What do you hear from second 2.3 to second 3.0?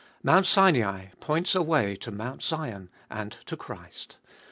Sion